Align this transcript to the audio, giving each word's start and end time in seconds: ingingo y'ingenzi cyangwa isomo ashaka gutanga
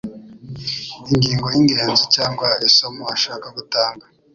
ingingo 1.11 1.45
y'ingenzi 1.53 2.03
cyangwa 2.15 2.47
isomo 2.67 3.03
ashaka 3.15 3.47
gutanga 3.57 4.05